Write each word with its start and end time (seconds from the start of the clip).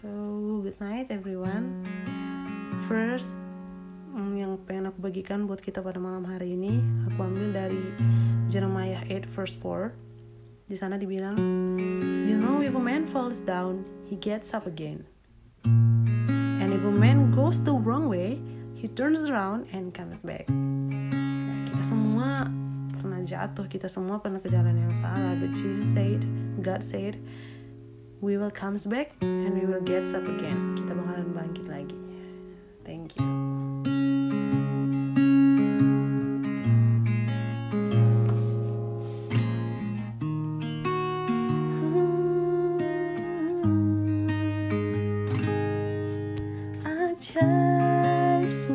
So, 0.00 0.64
good 0.64 0.80
night 0.80 1.12
everyone. 1.12 1.84
First, 2.88 3.36
mm, 4.16 4.32
yang 4.32 4.56
pengen 4.64 4.88
aku 4.88 4.96
bagikan 4.96 5.44
buat 5.44 5.60
kita 5.60 5.84
pada 5.84 6.00
malam 6.00 6.24
hari 6.24 6.56
ini, 6.56 6.80
aku 7.04 7.20
ambil 7.20 7.52
dari 7.52 7.84
Jeremiah 8.48 9.04
8 9.04 9.28
verse 9.28 9.52
4. 9.52 9.92
Di 10.72 10.76
sana 10.80 10.96
dibilang, 10.96 11.36
You 12.24 12.32
know 12.40 12.64
if 12.64 12.72
a 12.72 12.80
man 12.80 13.04
falls 13.04 13.44
down, 13.44 13.84
he 14.08 14.16
gets 14.16 14.56
up 14.56 14.64
again. 14.64 15.04
And 15.68 16.72
if 16.72 16.80
a 16.80 16.88
man 16.88 17.28
goes 17.28 17.60
the 17.60 17.76
wrong 17.76 18.08
way, 18.08 18.40
he 18.72 18.88
turns 18.88 19.28
around 19.28 19.68
and 19.76 19.92
comes 19.92 20.24
back. 20.24 20.48
Ya, 20.88 21.76
kita 21.76 21.84
semua 21.84 22.48
pernah 22.96 23.20
jatuh, 23.20 23.68
kita 23.68 23.92
semua 23.92 24.16
pernah 24.24 24.40
ke 24.40 24.48
jalan 24.48 24.80
yang 24.80 24.96
salah, 24.96 25.36
but 25.36 25.52
Jesus 25.52 25.92
said, 25.92 26.24
God 26.64 26.80
said, 26.80 27.20
we 28.20 28.36
will 28.36 28.50
comes 28.50 28.86
back 28.86 29.12
and 29.22 29.54
we 29.54 29.66
will 29.66 29.80
get 29.80 30.06
up 30.14 30.28
again. 30.28 30.76
Kita 30.76 30.92
bakalan 30.92 31.32
bangkit 31.32 31.66
lagi. 31.68 31.96
Thank 32.84 33.16
you. 33.16 33.24
I 46.84 47.16
just 47.16 48.68